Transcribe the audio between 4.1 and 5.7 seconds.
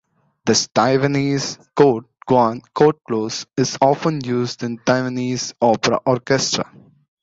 used in the Taiwanese